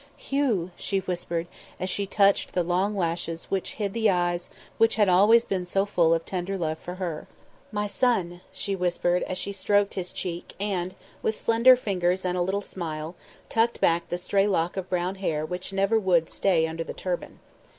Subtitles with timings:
[0.17, 1.45] "Hugh!" She whispered,
[1.79, 5.85] as she touched the long lashes which hid the eyes which had always been so
[5.85, 7.27] full of tender love for her.
[7.71, 12.41] "My son!" she whispered as she stroked his cheek and, with slender fingers and a
[12.41, 13.13] little smile,
[13.47, 17.37] tucked back the stray lock of brown hair which never would stay under the turban.